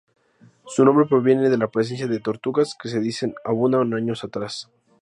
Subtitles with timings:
[0.65, 4.67] Su nombre proviene de la presencia de tortugas, que se dice abundaban años atrás.